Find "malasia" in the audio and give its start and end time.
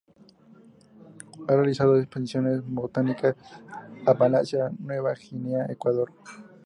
4.15-4.71